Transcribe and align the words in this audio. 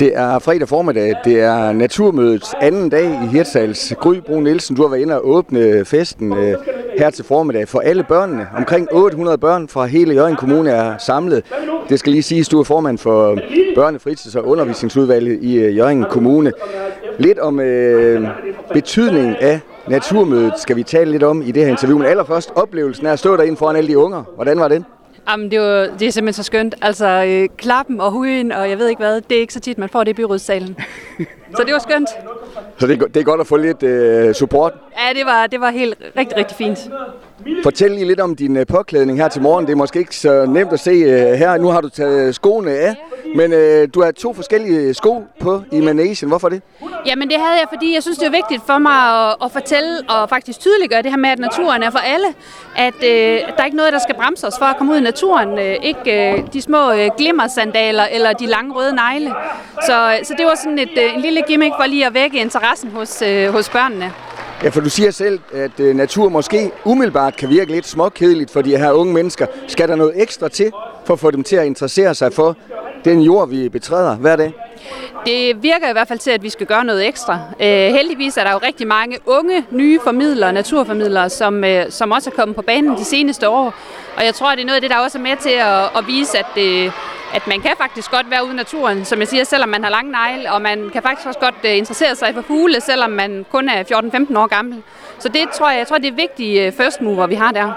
Det 0.00 0.16
er 0.16 0.38
fredag 0.38 0.68
formiddag. 0.68 1.14
Det 1.24 1.40
er 1.40 1.72
Naturmødets 1.72 2.54
anden 2.60 2.88
dag 2.88 3.04
i 3.04 3.26
Hirtshals. 3.26 3.94
Gry 4.00 4.14
Brun 4.26 4.42
Nielsen, 4.42 4.76
du 4.76 4.82
har 4.82 4.88
været 4.88 5.00
inde 5.00 5.14
og 5.14 5.28
åbne 5.28 5.84
festen 5.84 6.32
øh, 6.32 6.54
her 6.98 7.10
til 7.10 7.24
formiddag 7.24 7.68
for 7.68 7.80
alle 7.80 8.04
børnene. 8.04 8.46
Omkring 8.56 8.88
800 8.92 9.38
børn 9.38 9.68
fra 9.68 9.86
hele 9.86 10.14
Jørgen 10.14 10.36
Kommune 10.36 10.70
er 10.70 10.98
samlet. 10.98 11.44
Det 11.88 11.98
skal 11.98 12.12
lige 12.12 12.22
sige, 12.22 12.40
at 12.40 12.50
du 12.50 12.60
er 12.60 12.64
formand 12.64 12.98
for 12.98 13.38
børnefritids- 13.78 14.38
og 14.38 14.46
undervisningsudvalget 14.46 15.38
i 15.42 15.56
øh, 15.56 15.76
Jørgen 15.76 16.04
Kommune. 16.10 16.52
Lidt 17.18 17.38
om 17.38 17.60
øh, 17.60 18.28
betydningen 18.72 19.36
af 19.40 19.60
Naturmødet 19.88 20.52
skal 20.56 20.76
vi 20.76 20.82
tale 20.82 21.10
lidt 21.10 21.22
om 21.22 21.42
i 21.42 21.50
det 21.50 21.62
her 21.62 21.70
interview. 21.70 21.98
Men 21.98 22.06
allerførst 22.06 22.52
oplevelsen 22.54 23.06
af 23.06 23.12
at 23.12 23.18
stå 23.18 23.36
derinde 23.36 23.56
foran 23.56 23.76
alle 23.76 23.88
de 23.88 23.98
unger. 23.98 24.22
Hvordan 24.36 24.58
var 24.58 24.68
det? 24.68 24.84
Jamen, 25.30 25.50
det, 25.50 25.60
var, 25.60 25.66
det 25.66 26.02
er 26.02 26.10
simpelthen 26.12 26.32
så 26.32 26.42
skønt. 26.42 26.74
Altså, 26.82 27.06
øh, 27.06 27.48
klappen 27.56 28.00
og 28.00 28.10
huden, 28.10 28.52
og 28.52 28.70
jeg 28.70 28.78
ved 28.78 28.88
ikke 28.88 29.00
hvad, 29.00 29.20
det 29.20 29.36
er 29.36 29.40
ikke 29.40 29.52
så 29.52 29.60
tit, 29.60 29.78
man 29.78 29.88
får 29.88 30.04
det 30.04 30.10
i 30.10 30.14
byrådssalen. 30.14 30.76
så 31.56 31.62
det 31.66 31.72
var 31.72 31.78
skønt. 31.78 32.08
Så 32.78 32.86
det, 32.86 33.02
er, 33.02 33.06
det 33.06 33.16
er 33.16 33.24
godt 33.24 33.40
at 33.40 33.46
få 33.46 33.56
lidt 33.56 33.82
øh, 33.82 34.34
support? 34.34 34.72
Ja, 34.98 35.18
det 35.18 35.26
var, 35.26 35.46
det 35.46 35.60
var 35.60 35.70
helt 35.70 35.94
rigtig, 36.16 36.36
rigtig 36.36 36.56
fint. 36.56 36.78
Fortæl 37.62 37.90
lige 37.90 38.04
lidt 38.04 38.20
om 38.20 38.36
din 38.36 38.56
øh, 38.56 38.66
påklædning 38.66 39.18
her 39.18 39.28
til 39.28 39.42
morgen. 39.42 39.66
Det 39.66 39.72
er 39.72 39.76
måske 39.76 39.98
ikke 39.98 40.16
så 40.16 40.46
nemt 40.46 40.72
at 40.72 40.80
se 40.80 40.90
øh, 40.90 41.32
her. 41.32 41.56
Nu 41.56 41.68
har 41.68 41.80
du 41.80 41.88
taget 41.88 42.28
øh, 42.28 42.34
skoene 42.34 42.70
af, 42.70 42.96
men 43.36 43.52
øh, 43.52 43.88
du 43.94 44.02
har 44.02 44.10
to 44.10 44.34
forskellige 44.34 44.94
sko 44.94 45.24
på 45.40 45.62
i 45.72 45.80
managen. 45.80 46.28
Hvorfor 46.28 46.48
det? 46.48 46.62
Jamen 47.06 47.28
det 47.28 47.36
havde 47.40 47.58
jeg, 47.58 47.66
fordi 47.72 47.94
jeg 47.94 48.02
synes, 48.02 48.18
det 48.18 48.26
er 48.26 48.30
vigtigt 48.30 48.62
for 48.66 48.78
mig 48.78 49.28
at, 49.28 49.36
at 49.44 49.52
fortælle 49.52 50.02
og 50.08 50.28
faktisk 50.28 50.60
tydeliggøre 50.60 51.02
det 51.02 51.10
her 51.10 51.18
med, 51.18 51.30
at 51.30 51.38
naturen 51.38 51.82
er 51.82 51.90
for 51.90 51.98
alle. 51.98 52.26
At 52.76 52.94
øh, 53.02 53.08
der 53.56 53.58
er 53.58 53.64
ikke 53.64 53.76
noget, 53.76 53.92
der 53.92 53.98
skal 53.98 54.14
bremse 54.14 54.46
os 54.46 54.54
for 54.58 54.64
at 54.66 54.76
komme 54.76 54.92
ud 54.92 54.98
i 54.98 55.02
naturen. 55.02 55.58
Øh, 55.58 55.76
ikke 55.82 56.32
øh, 56.32 56.52
de 56.52 56.62
små 56.62 56.92
øh, 56.92 57.10
glimmersandaler 57.18 58.04
eller 58.04 58.32
de 58.32 58.46
lange 58.46 58.74
røde 58.74 58.94
negle. 58.94 59.34
Så, 59.86 60.12
øh, 60.12 60.24
så 60.24 60.34
det 60.38 60.46
var 60.46 60.54
sådan 60.54 60.78
et, 60.78 60.98
øh, 60.98 61.14
en 61.14 61.20
lille 61.20 61.42
gimmick 61.42 61.74
for 61.80 61.86
lige 61.86 62.06
at 62.06 62.14
vække 62.14 62.40
interessen 62.40 62.90
hos, 62.90 63.22
øh, 63.22 63.48
hos 63.48 63.68
børnene. 63.68 64.12
Ja, 64.62 64.68
for 64.68 64.80
du 64.80 64.90
siger 64.90 65.10
selv, 65.10 65.40
at 65.52 65.80
øh, 65.80 65.96
natur 65.96 66.28
måske 66.28 66.70
umiddelbart 66.84 67.36
kan 67.36 67.50
virke 67.50 67.72
lidt 67.72 67.86
småkedeligt 67.86 68.50
for 68.50 68.62
de 68.62 68.76
her 68.76 68.92
unge 68.92 69.14
mennesker. 69.14 69.46
Skal 69.68 69.88
der 69.88 69.96
noget 69.96 70.22
ekstra 70.22 70.48
til 70.48 70.72
for 71.04 71.14
at 71.14 71.20
få 71.20 71.30
dem 71.30 71.44
til 71.44 71.56
at 71.56 71.66
interessere 71.66 72.14
sig 72.14 72.32
for 72.32 72.56
den 73.04 73.20
jord, 73.20 73.48
vi 73.48 73.68
betræder 73.68 74.16
hver 74.16 74.36
dag? 74.36 74.52
Det 75.26 75.62
virker 75.62 75.88
i 75.88 75.92
hvert 75.92 76.08
fald 76.08 76.18
til, 76.18 76.30
at 76.30 76.42
vi 76.42 76.48
skal 76.48 76.66
gøre 76.66 76.84
noget 76.84 77.06
ekstra. 77.06 77.40
Øh, 77.60 77.66
heldigvis 77.68 78.36
er 78.36 78.44
der 78.44 78.52
jo 78.52 78.58
rigtig 78.58 78.86
mange 78.86 79.18
unge, 79.26 79.64
nye 79.70 80.00
formidlere, 80.04 80.52
naturformidlere, 80.52 81.30
som, 81.30 81.64
øh, 81.64 81.90
som 81.90 82.10
også 82.10 82.30
er 82.30 82.34
kommet 82.34 82.56
på 82.56 82.62
banen 82.62 82.96
de 82.96 83.04
seneste 83.04 83.48
år. 83.48 83.74
Og 84.16 84.24
jeg 84.24 84.34
tror, 84.34 84.50
det 84.50 84.60
er 84.60 84.64
noget 84.64 84.76
af 84.76 84.80
det, 84.80 84.90
der 84.90 84.98
også 84.98 85.18
er 85.18 85.22
med 85.22 85.36
til 85.40 85.50
at, 85.50 85.84
at 85.98 86.06
vise, 86.06 86.38
at, 86.38 86.62
øh, 86.64 86.90
at 87.34 87.46
man 87.46 87.60
kan 87.60 87.70
faktisk 87.78 88.10
godt 88.10 88.30
være 88.30 88.44
ude 88.44 88.52
i 88.52 88.56
naturen, 88.56 89.04
som 89.04 89.18
jeg 89.18 89.28
siger, 89.28 89.44
selvom 89.44 89.68
man 89.68 89.82
har 89.84 89.90
lange 89.90 90.12
negle, 90.12 90.52
og 90.52 90.62
man 90.62 90.90
kan 90.92 91.02
faktisk 91.02 91.26
også 91.26 91.40
godt 91.40 91.54
øh, 91.64 91.76
interessere 91.76 92.16
sig 92.16 92.34
for 92.34 92.42
fugle, 92.42 92.80
selvom 92.80 93.10
man 93.10 93.46
kun 93.50 93.68
er 93.68 93.82
14-15 93.82 94.38
år 94.38 94.46
gammel. 94.46 94.82
Så 95.18 95.28
det 95.28 95.44
tror 95.54 95.70
jeg, 95.70 95.78
jeg 95.78 95.86
tror, 95.86 95.98
det 95.98 96.08
er 96.08 96.16
vigtige 96.16 96.66
øh, 96.66 96.72
first 96.72 97.00
mover, 97.02 97.26
vi 97.26 97.34
har 97.34 97.52
der. 97.52 97.72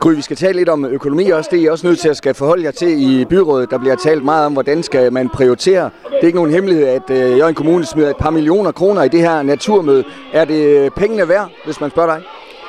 Gry, 0.00 0.14
vi 0.14 0.22
skal 0.22 0.36
tale 0.36 0.56
lidt 0.56 0.68
om 0.68 0.84
økonomi 0.84 1.30
også. 1.30 1.50
Det 1.52 1.58
er 1.58 1.62
I 1.62 1.66
også 1.66 1.86
nødt 1.86 1.98
til 1.98 2.08
at 2.08 2.16
skal 2.16 2.34
forholde 2.34 2.64
jer 2.64 2.70
til 2.70 2.88
i 3.02 3.24
byrådet. 3.24 3.70
Der 3.70 3.78
bliver 3.78 3.96
talt 3.96 4.24
meget 4.24 4.46
om, 4.46 4.52
hvordan 4.52 4.82
skal 4.82 5.12
man 5.12 5.28
prioritere. 5.28 5.90
Det 6.04 6.22
er 6.22 6.26
ikke 6.26 6.38
nogen 6.38 6.50
hemmelighed, 6.50 6.86
at 6.86 7.10
øh, 7.10 7.38
Jørgen 7.38 7.54
Kommune 7.54 7.84
smider 7.86 8.10
et 8.10 8.16
par 8.16 8.30
millioner 8.30 8.72
kroner 8.72 9.02
i 9.02 9.08
det 9.08 9.20
her 9.20 9.42
naturmøde. 9.42 10.04
Er 10.32 10.44
det 10.44 10.94
pengene 10.94 11.28
værd, 11.28 11.50
hvis 11.64 11.80
man 11.80 11.90
spørger 11.90 12.14
dig? 12.14 12.24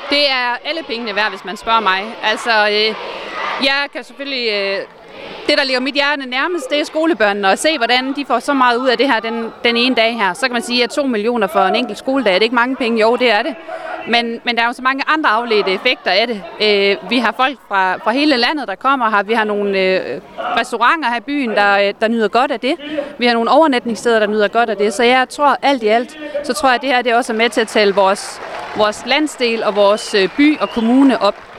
Det 0.10 0.30
er 0.30 0.70
alle 0.70 0.84
pengene 0.88 1.16
værd, 1.16 1.30
hvis 1.30 1.46
man 1.46 1.58
spørger 1.58 1.80
mig. 1.80 2.16
Altså, 2.24 2.52
øh, 2.70 2.96
jeg 3.64 3.88
kan 3.94 4.04
selvfølgelig... 4.04 4.50
Øh, 4.54 4.78
det, 5.48 5.58
der 5.58 5.64
ligger 5.64 5.80
mit 5.80 5.94
hjerte 5.94 6.26
nærmest, 6.30 6.70
det 6.70 6.80
er 6.80 6.84
skolebørnene, 6.84 7.50
og 7.50 7.58
se, 7.58 7.78
hvordan 7.78 8.14
de 8.16 8.26
får 8.26 8.40
så 8.40 8.54
meget 8.54 8.78
ud 8.78 8.88
af 8.88 8.98
det 8.98 9.08
her 9.12 9.20
den, 9.20 9.50
den 9.64 9.78
ene 9.78 9.96
dag 9.96 10.14
her. 10.18 10.34
Så 10.34 10.42
kan 10.42 10.54
man 10.54 10.62
sige, 10.62 10.84
at 10.84 10.90
2 10.90 11.06
millioner 11.06 11.48
for 11.48 11.60
en 11.60 11.76
enkelt 11.76 11.98
skoledag, 11.98 12.34
det 12.34 12.40
er 12.40 12.44
ikke 12.44 12.56
mange 12.56 12.76
penge? 12.76 13.00
Jo, 13.02 13.16
det 13.16 13.32
er 13.32 13.42
det. 13.42 13.56
Men, 14.08 14.40
men 14.44 14.56
der 14.56 14.62
er 14.62 14.68
jo 14.68 14.74
så 14.74 14.82
mange 14.82 15.04
andre 15.08 15.30
afledte 15.30 15.72
effekter 15.72 16.12
af 16.12 16.28
det. 16.28 16.44
Øh, 16.62 17.10
vi 17.10 17.18
har 17.18 17.34
folk 17.38 17.58
fra, 17.68 17.98
fra 17.98 18.12
hele 18.12 18.38
landet, 18.38 18.68
der 18.68 18.76
kommer 18.76 19.10
her. 19.10 19.24
Vi 19.24 19.34
har 19.34 19.44
nogle 19.44 19.80
øh, 19.80 20.22
restauranter 20.38 21.10
her 21.10 21.18
i 21.18 21.22
byen, 21.22 21.50
der, 21.50 21.88
øh, 21.88 21.94
der 22.02 22.08
nyder 22.08 22.28
godt 22.28 22.52
af 22.52 22.60
det. 22.60 22.76
Vi 23.18 23.26
har 23.26 23.34
nogle 23.34 23.52
overnatningssteder, 23.52 24.20
der 24.20 24.28
nyder 24.28 24.48
godt 24.48 24.70
af 24.70 24.78
det. 24.78 24.94
Så 24.94 25.04
jeg 25.04 25.30
tror 25.30 25.58
alt 25.62 25.84
i 25.84 25.88
alt, 25.88 26.18
så 26.44 26.54
tror 26.54 26.70
jeg, 26.70 26.76
at 26.76 26.82
det 26.82 26.90
her 26.90 27.02
det 27.02 27.16
også 27.16 27.34
er 27.34 27.38
med 27.38 27.50
til 27.50 27.62
at 27.62 27.68
tale 27.68 27.96
vores, 27.96 28.42
vores 28.78 29.04
landsdel 29.06 29.64
og 29.64 29.76
vores 29.76 30.14
øh, 30.14 30.30
by 30.38 30.58
og 30.60 30.70
kommune 30.70 31.22
op. 31.22 31.51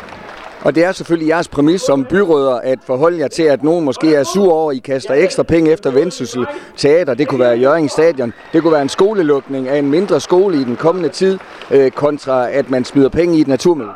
Og 0.64 0.74
det 0.74 0.84
er 0.84 0.92
selvfølgelig 0.92 1.28
jeres 1.28 1.48
præmis 1.48 1.80
som 1.80 2.04
byråder 2.04 2.54
at 2.54 2.78
forholde 2.86 3.18
jer 3.18 3.28
til, 3.28 3.42
at 3.42 3.62
nogen 3.62 3.84
måske 3.84 4.14
er 4.14 4.24
sur 4.24 4.52
over, 4.52 4.70
at 4.70 4.76
I 4.76 4.80
kaster 4.80 5.14
ekstra 5.14 5.42
penge 5.42 5.70
efter 5.70 5.90
Vendsyssel 5.90 6.46
Teater. 6.76 7.14
Det 7.14 7.28
kunne 7.28 7.40
være 7.40 7.58
Jørgen 7.58 7.88
Stadion. 7.88 8.32
Det 8.52 8.62
kunne 8.62 8.72
være 8.72 8.82
en 8.82 8.88
skolelukning 8.88 9.68
af 9.68 9.78
en 9.78 9.90
mindre 9.90 10.20
skole 10.20 10.60
i 10.60 10.64
den 10.64 10.76
kommende 10.76 11.08
tid, 11.08 11.38
øh, 11.70 11.90
kontra 11.90 12.50
at 12.50 12.70
man 12.70 12.84
smider 12.84 13.08
penge 13.08 13.38
i 13.38 13.40
et 13.40 13.48
naturmiddel. 13.48 13.92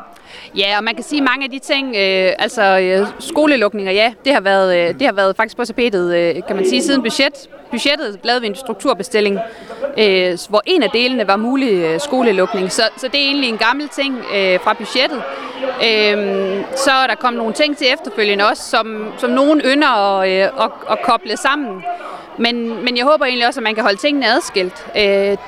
Ja, 0.57 0.77
og 0.77 0.83
man 0.83 0.95
kan 0.95 1.03
sige 1.03 1.21
mange 1.21 1.43
af 1.43 1.51
de 1.51 1.59
ting, 1.59 1.87
øh, 1.87 2.31
altså 2.39 2.79
øh, 2.79 3.07
skolelukninger, 3.19 3.91
ja, 3.91 4.13
det 4.25 4.33
har 4.33 4.41
været, 4.41 4.77
øh, 4.77 4.93
det 4.99 5.07
har 5.07 5.13
været 5.13 5.35
faktisk 5.35 5.57
på 5.57 5.65
tapetet, 5.65 6.15
øh, 6.15 6.35
kan 6.47 6.55
man 6.55 6.69
sige, 6.69 6.81
siden 6.83 7.01
budget, 7.01 7.49
budgettet 7.71 8.19
lavede 8.23 8.41
vi 8.41 8.47
en 8.47 8.55
strukturbestilling, 8.55 9.39
øh, 9.97 10.37
hvor 10.49 10.61
en 10.65 10.83
af 10.83 10.89
delene 10.89 11.27
var 11.27 11.35
mulig 11.35 11.71
øh, 11.71 11.99
skolelukning. 11.99 12.71
Så, 12.71 12.81
så 12.97 13.07
det 13.07 13.21
er 13.21 13.25
egentlig 13.25 13.49
en 13.49 13.57
gammel 13.57 13.89
ting 13.89 14.17
øh, 14.35 14.59
fra 14.59 14.73
budgettet. 14.73 15.21
Øh, 15.57 16.63
så 16.75 16.91
er 16.91 17.07
der 17.07 17.15
kommet 17.15 17.37
nogle 17.37 17.53
ting 17.53 17.77
til 17.77 17.87
efterfølgende 17.93 18.47
også, 18.49 18.63
som, 18.63 19.13
som 19.17 19.29
nogen 19.29 19.61
ynder 19.65 20.19
at, 20.19 20.29
øh, 20.29 20.63
at, 20.63 20.71
at 20.89 21.01
koble 21.01 21.37
sammen. 21.37 21.83
Men, 22.37 22.85
men 22.85 22.97
jeg 22.97 23.05
håber 23.05 23.25
egentlig 23.25 23.47
også, 23.47 23.59
at 23.59 23.63
man 23.63 23.75
kan 23.75 23.83
holde 23.83 23.97
tingene 23.97 24.27
adskilt. 24.27 24.87
Øh, 24.97 25.03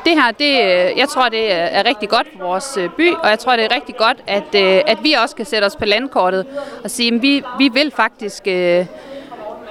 det 0.06 0.14
her, 0.14 0.32
det, 0.40 0.50
øh, 0.50 1.00
jeg 1.00 1.08
tror, 1.10 1.30
det 1.30 1.52
er 1.52 1.86
rigtig 1.86 2.10
godt 2.10 2.28
for 2.38 2.46
vores 2.46 2.78
øh, 2.78 2.90
by, 2.98 3.12
og 3.14 3.30
jeg 3.30 3.40
tror, 3.40 3.56
det 3.56 3.66
er 3.66 3.76
rigtig 3.76 3.96
godt, 3.96 4.18
at, 4.28 4.56
øh, 4.56 4.82
at 4.88 4.98
vi 5.04 5.14
også 5.14 5.36
kan 5.36 5.46
sætte 5.46 5.66
os 5.66 5.76
på 5.76 5.86
landkortet 5.86 6.46
og 6.84 6.92
sige, 6.92 7.16
at 7.16 7.22
vi, 7.22 7.44
vi 7.58 7.70
vil 7.74 7.92
faktisk 7.96 8.44
øh, 8.48 8.86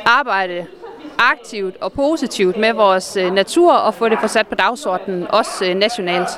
arbejde 0.04 0.66
aktivt 1.18 1.76
og 1.80 1.92
positivt 1.92 2.56
med 2.56 2.72
vores 2.72 3.16
natur 3.32 3.72
og 3.72 3.94
få 3.94 4.08
det 4.08 4.18
forsat 4.20 4.46
på 4.46 4.54
dagsordenen, 4.54 5.26
også 5.30 5.74
nationalt. 5.76 6.28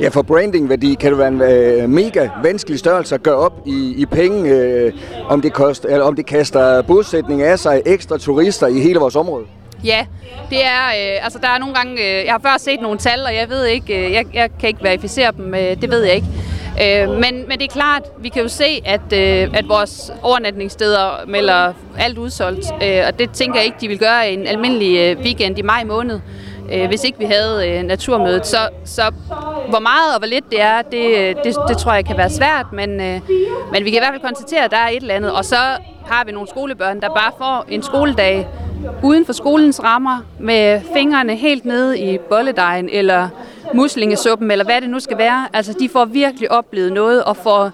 Ja, 0.00 0.08
for 0.08 0.22
brandingværdi 0.22 0.94
kan 0.94 1.10
det 1.10 1.18
være 1.18 1.28
en 1.28 1.40
øh, 1.42 1.88
mega 1.88 2.28
vanskelig 2.42 2.78
størrelse 2.78 3.14
at 3.14 3.22
gøre 3.22 3.36
op 3.36 3.52
i, 3.66 3.94
i 3.96 4.06
penge, 4.06 4.50
øh, 4.50 4.92
om, 5.28 5.40
det 5.40 5.52
koster, 5.52 5.88
eller 5.88 6.04
om 6.04 6.16
det 6.16 6.26
kaster 6.26 6.82
bosætning 6.82 7.42
af 7.42 7.58
sig 7.58 7.82
ekstra 7.86 8.18
turister 8.18 8.66
i 8.66 8.80
hele 8.80 8.98
vores 8.98 9.16
område. 9.16 9.44
Ja, 9.84 10.06
det 10.50 10.64
er, 10.64 10.86
øh, 10.86 11.24
altså 11.24 11.38
der 11.42 11.48
er 11.48 11.58
nogle 11.58 11.74
gange, 11.74 11.92
øh, 11.92 12.24
jeg 12.24 12.32
har 12.32 12.40
før 12.42 12.58
set 12.58 12.80
nogle 12.80 12.98
tal, 12.98 13.20
og 13.26 13.34
jeg 13.34 13.50
ved 13.50 13.64
ikke, 13.64 14.06
øh, 14.06 14.12
jeg, 14.12 14.24
jeg 14.34 14.50
kan 14.60 14.68
ikke 14.68 14.84
verificere 14.84 15.32
dem, 15.36 15.54
øh, 15.54 15.60
det 15.60 15.90
ved 15.90 16.02
jeg 16.02 16.14
ikke. 16.14 16.26
Øh, 16.82 17.08
men, 17.10 17.48
men 17.48 17.58
det 17.58 17.62
er 17.62 17.72
klart, 17.72 18.02
vi 18.18 18.28
kan 18.28 18.42
jo 18.42 18.48
se, 18.48 18.82
at, 18.84 19.12
øh, 19.12 19.48
at 19.54 19.68
vores 19.68 20.12
overnatningssteder 20.22 21.26
melder 21.26 21.72
alt 21.98 22.18
udsolgt, 22.18 22.66
øh, 22.82 23.02
og 23.06 23.18
det 23.18 23.30
tænker 23.30 23.58
jeg 23.58 23.64
ikke, 23.64 23.76
de 23.80 23.88
vil 23.88 23.98
gøre 23.98 24.30
en 24.30 24.46
almindelig 24.46 24.98
øh, 24.98 25.24
weekend 25.24 25.58
i 25.58 25.62
maj 25.62 25.84
måned, 25.84 26.20
øh, 26.72 26.86
hvis 26.88 27.04
ikke 27.04 27.18
vi 27.18 27.24
havde 27.24 27.68
øh, 27.68 27.82
naturmødet. 27.82 28.46
Så, 28.46 28.68
så 28.84 29.02
hvor 29.68 29.78
meget 29.78 30.14
og 30.14 30.18
hvor 30.18 30.28
lidt 30.28 30.50
det 30.50 30.60
er, 30.60 30.82
det, 30.82 31.06
øh, 31.18 31.34
det, 31.44 31.56
det 31.68 31.76
tror 31.78 31.92
jeg 31.92 32.04
kan 32.04 32.16
være 32.16 32.30
svært, 32.30 32.66
men, 32.72 33.00
øh, 33.00 33.20
men 33.72 33.84
vi 33.84 33.90
kan 33.90 33.94
i 33.94 33.98
hvert 33.98 34.12
fald 34.12 34.22
konstatere, 34.22 34.64
at 34.64 34.70
der 34.70 34.76
er 34.76 34.88
et 34.88 34.96
eller 34.96 35.14
andet. 35.14 35.32
Og 35.32 35.44
så 35.44 35.56
har 36.06 36.24
vi 36.24 36.32
nogle 36.32 36.48
skolebørn, 36.48 37.00
der 37.00 37.08
bare 37.08 37.32
får 37.38 37.64
en 37.68 37.82
skoledag 37.82 38.46
uden 39.02 39.26
for 39.26 39.32
skolens 39.32 39.82
rammer, 39.82 40.18
med 40.38 40.80
fingrene 40.94 41.36
helt 41.36 41.64
nede 41.64 41.98
i 41.98 42.18
bolledejen, 42.18 42.88
eller 42.92 43.28
muslingesuppen, 43.74 44.50
eller 44.50 44.64
hvad 44.64 44.80
det 44.80 44.90
nu 44.90 45.00
skal 45.00 45.18
være. 45.18 45.46
Altså, 45.52 45.72
de 45.80 45.88
får 45.88 46.04
virkelig 46.04 46.52
oplevet 46.52 46.92
noget, 46.92 47.24
og 47.24 47.36
får 47.36 47.70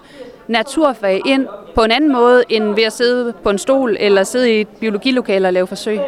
naturfag 0.47 1.21
ind 1.25 1.47
på 1.75 1.83
en 1.83 1.91
anden 1.91 2.11
måde, 2.11 2.43
end 2.49 2.75
ved 2.75 2.83
at 2.83 2.93
sidde 2.93 3.33
på 3.43 3.49
en 3.49 3.57
stol, 3.57 3.97
eller 3.99 4.23
sidde 4.23 4.51
i 4.57 4.61
et 4.61 4.67
biologilokale 4.67 5.47
og 5.47 5.53
lave 5.53 5.67
forsøg. 5.67 5.99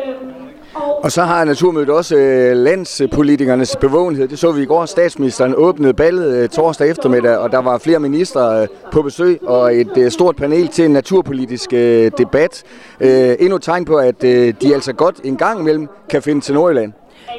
Og 0.76 1.12
så 1.12 1.22
har 1.22 1.44
Naturmødet 1.44 1.90
også 1.90 2.16
øh, 2.16 2.58
landspolitikernes 2.58 3.76
bevågenhed. 3.82 4.28
Det 4.28 4.40
så 4.40 4.52
vi 4.52 4.62
i 4.62 4.66
går. 4.66 4.86
Statsministeren 4.86 5.54
åbnede 5.58 5.94
ballet 5.94 6.36
øh, 6.36 6.50
torsdag 6.50 6.90
eftermiddag, 6.90 7.38
og 7.38 7.52
der 7.52 7.58
var 7.58 7.78
flere 7.78 8.00
ministre 8.00 8.62
øh, 8.62 8.68
på 8.92 9.02
besøg 9.02 9.40
og 9.44 9.76
et 9.76 9.98
øh, 9.98 10.12
stort 10.12 10.36
panel 10.36 10.68
til 10.68 10.86
en 10.86 10.92
naturpolitisk 10.92 11.74
øh, 11.74 12.12
debat. 12.18 12.64
Øh, 13.00 13.36
endnu 13.40 13.56
et 13.56 13.62
tegn 13.62 13.86
på, 13.86 13.96
at 13.96 14.22
de 14.22 14.74
altså 14.74 14.94
godt 14.94 15.16
en 15.24 15.38
gang 15.38 15.60
imellem 15.60 15.88
kan 16.10 16.22
finde 16.22 16.42
til 16.42 16.54
Nordjylland. 16.54 16.94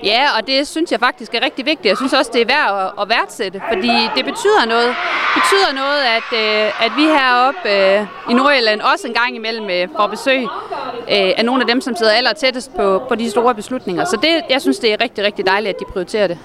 Ja, 0.04 0.22
og 0.38 0.46
det 0.46 0.66
synes 0.68 0.92
jeg 0.92 1.00
faktisk 1.00 1.34
er 1.34 1.44
rigtig 1.44 1.66
vigtigt. 1.66 1.86
Jeg 1.86 1.96
synes 1.96 2.12
også, 2.12 2.30
det 2.34 2.42
er 2.42 2.46
værd 2.46 2.70
at, 2.82 3.02
at 3.02 3.08
værdsætte, 3.08 3.62
fordi 3.72 3.94
det 4.16 4.24
betyder 4.24 4.64
noget. 4.68 4.88
Det 5.34 5.42
betyder 5.42 5.70
noget, 5.82 6.00
at, 6.16 6.28
øh, 6.42 6.84
at 6.84 6.92
vi 6.96 7.02
heroppe 7.02 7.70
øh, 7.70 8.30
i 8.30 8.34
Nordjylland 8.34 8.80
også 8.80 9.06
en 9.08 9.14
gang 9.14 9.36
imellem 9.36 9.70
øh, 9.70 9.88
får 9.96 10.06
besøg 10.06 10.40
øh, 11.10 11.32
af 11.36 11.44
nogle 11.44 11.62
af 11.62 11.68
dem, 11.68 11.80
som 11.80 11.96
sidder 11.96 12.12
aller 12.12 12.32
tættest 12.32 12.76
på, 12.76 13.02
på 13.08 13.14
de 13.14 13.30
store 13.30 13.54
beslutninger. 13.54 14.04
Så 14.04 14.18
det, 14.22 14.30
jeg 14.50 14.60
synes, 14.60 14.78
det 14.78 14.92
er 14.92 14.96
rigtig, 15.02 15.24
rigtig 15.24 15.46
dejligt, 15.46 15.74
at 15.74 15.80
de 15.80 15.84
prioriterer 15.92 16.26
det. 16.26 16.38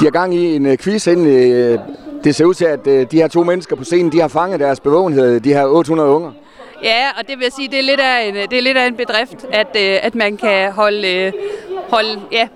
De 0.00 0.04
har 0.04 0.10
gang 0.10 0.34
i 0.34 0.56
en 0.56 0.78
quiz 0.78 1.06
inden 1.06 1.26
øh, 1.26 1.78
det 2.24 2.34
ser 2.34 2.44
ud 2.44 2.54
til, 2.54 2.64
at 2.64 2.86
øh, 2.86 3.06
de 3.10 3.16
her 3.16 3.28
to 3.28 3.44
mennesker 3.44 3.76
på 3.76 3.84
scenen, 3.84 4.12
de 4.12 4.20
har 4.20 4.28
fanget 4.28 4.60
deres 4.60 4.80
bevågenhed, 4.80 5.40
de 5.40 5.52
her 5.52 5.64
800 5.66 6.10
unger. 6.10 6.32
Ja, 6.84 7.06
og 7.18 7.28
det 7.28 7.38
vil 7.38 7.42
jeg 7.44 7.52
sige, 7.52 7.68
det 7.68 7.78
er 7.78 7.82
lidt 7.82 8.00
af 8.00 8.28
en, 8.28 8.34
det 8.34 8.58
er 8.58 8.62
lidt 8.62 8.76
af 8.76 8.86
en 8.86 8.96
bedrift, 8.96 9.46
at, 9.52 9.76
øh, 9.76 9.98
at 10.02 10.14
man 10.14 10.36
kan 10.36 10.72
holde 10.72 11.32
holde 11.90 12.20
ja, 12.32 12.48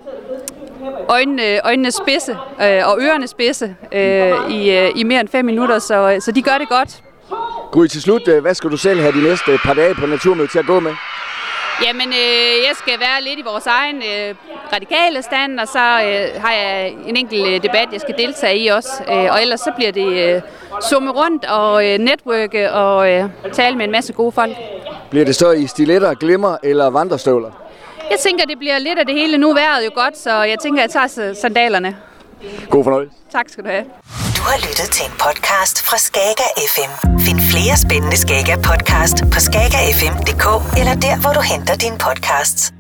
øjnene, 1.08 1.66
øjnene 1.66 1.90
spidse 1.90 2.32
øh, 2.32 2.88
og 2.88 2.98
ørerne 3.00 3.26
spidse 3.26 3.74
øh, 3.92 4.50
i, 4.50 4.70
øh, 4.70 4.90
i 4.96 5.02
mere 5.02 5.20
end 5.20 5.28
fem 5.28 5.44
minutter, 5.44 5.78
så, 5.78 6.16
så 6.20 6.32
de 6.32 6.42
gør 6.42 6.58
det 6.58 6.68
godt. 6.68 7.02
Gud, 7.72 7.88
til 7.88 8.02
slut, 8.02 8.28
øh, 8.28 8.42
hvad 8.42 8.54
skal 8.54 8.70
du 8.70 8.76
selv 8.76 9.00
have 9.00 9.12
de 9.12 9.22
næste 9.22 9.58
par 9.64 9.74
dage 9.74 9.94
på 9.94 10.06
Naturmødet 10.06 10.50
til 10.50 10.58
at 10.58 10.66
gå 10.66 10.80
med? 10.80 10.92
Jamen, 11.86 12.08
øh, 12.08 12.66
jeg 12.68 12.72
skal 12.74 13.00
være 13.00 13.22
lidt 13.22 13.38
i 13.38 13.42
vores 13.42 13.66
egen 13.66 13.96
øh, 13.96 14.34
radikale 14.72 15.22
stand, 15.22 15.60
og 15.60 15.68
så 15.68 15.78
øh, 15.78 16.42
har 16.42 16.52
jeg 16.52 16.88
en 17.06 17.16
enkelt 17.16 17.46
øh, 17.46 17.62
debat, 17.62 17.88
jeg 17.92 18.00
skal 18.00 18.14
deltage 18.18 18.58
i 18.58 18.66
også. 18.66 18.88
Øh, 19.08 19.32
og 19.32 19.42
ellers 19.42 19.60
så 19.60 19.72
bliver 19.76 19.92
det 19.92 20.34
øh, 20.36 20.42
summe 20.90 21.10
rundt 21.10 21.44
og 21.44 21.86
øh, 21.88 21.98
netværke 21.98 22.72
og 22.72 23.12
øh, 23.12 23.24
tale 23.52 23.76
med 23.76 23.84
en 23.84 23.90
masse 23.92 24.12
gode 24.12 24.32
folk. 24.32 24.52
Bliver 25.10 25.24
det 25.24 25.36
så 25.36 25.50
i 25.50 25.66
stiletter, 25.66 26.14
glimmer 26.14 26.56
eller 26.62 26.90
vandrestøvler? 26.90 27.50
Jeg 28.10 28.18
tænker, 28.18 28.44
det 28.44 28.58
bliver 28.58 28.78
lidt 28.78 28.98
af 28.98 29.06
det 29.06 29.14
hele. 29.14 29.38
Nu 29.38 29.54
vejret 29.54 29.84
jo 29.84 29.90
godt, 29.94 30.18
så 30.18 30.42
jeg 30.42 30.58
tænker, 30.58 30.82
jeg 30.82 30.90
tager 30.90 31.34
sandalerne. 31.34 31.96
God 32.70 32.84
fornøjelse. 32.84 33.16
Tak 33.32 33.48
skal 33.48 33.64
du 33.64 33.68
have. 33.68 33.84
Du 34.36 34.42
har 34.42 34.58
lyttet 34.68 34.88
til 34.92 35.06
en 35.06 35.12
podcast 35.12 35.82
fra 35.86 35.96
Skager 35.98 36.50
FM. 36.74 37.17
Find 37.28 37.40
flere 37.40 37.76
spændende 37.76 38.16
Skager 38.16 38.56
podcast 38.56 39.16
på 39.32 39.40
skagerfm.dk 39.40 40.78
eller 40.78 40.94
der, 40.94 41.20
hvor 41.20 41.32
du 41.32 41.40
henter 41.40 41.74
dine 41.76 41.98
podcasts. 41.98 42.77